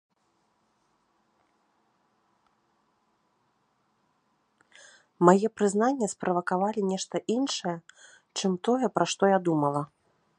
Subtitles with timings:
[5.29, 7.75] Мае прызнанні справакавалі нешта іншае,
[8.41, 9.81] чым тое, пра што я думала.